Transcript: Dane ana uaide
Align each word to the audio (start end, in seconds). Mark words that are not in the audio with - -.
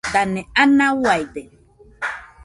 Dane 0.13 0.41
ana 0.63 0.87
uaide 1.01 1.41